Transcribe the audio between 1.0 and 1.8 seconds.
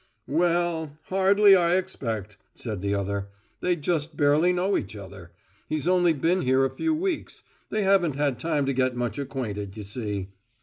hardly I